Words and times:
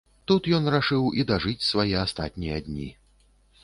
Тут 0.29 0.47
ён 0.57 0.63
рашыў 0.75 1.05
і 1.21 1.27
дажыць 1.33 1.67
свае 1.69 1.95
астатнія 2.09 2.61
дні. 2.71 2.93